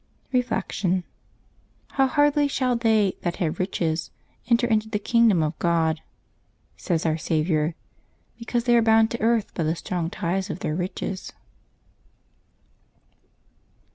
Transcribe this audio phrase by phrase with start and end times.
[0.31, 1.03] Reflection.
[1.91, 4.09] —"How hardly shall they that have riches
[4.47, 6.01] enter into the kingdom of God!"
[6.75, 7.75] says Our Saviour;
[8.39, 11.33] be cause they are bound to earth by the strong ties of their riches.